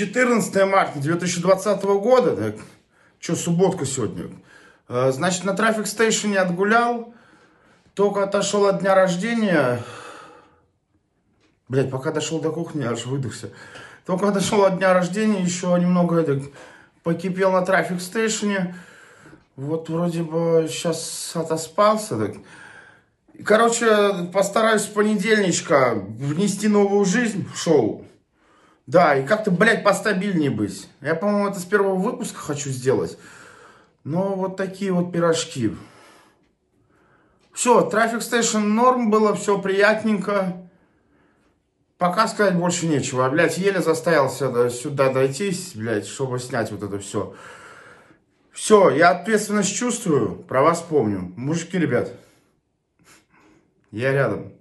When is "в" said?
27.52-27.58